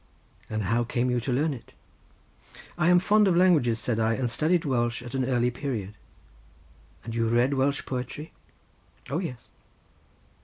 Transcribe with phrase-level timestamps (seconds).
[0.49, 1.75] "And how came you to learn it?"
[2.75, 5.93] "I am fond of languages," said I, "and studied Welsh at an early period."
[7.03, 8.33] "And you read Welsh poetry?"
[9.11, 9.47] "O yes."